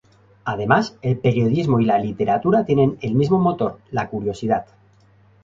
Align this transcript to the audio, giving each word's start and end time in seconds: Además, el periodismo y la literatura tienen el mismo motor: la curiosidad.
Además, 0.45 0.97
el 1.03 1.19
periodismo 1.19 1.79
y 1.79 1.85
la 1.85 1.99
literatura 1.99 2.65
tienen 2.65 2.97
el 3.03 3.13
mismo 3.13 3.37
motor: 3.37 3.77
la 3.91 4.09
curiosidad. 4.09 4.65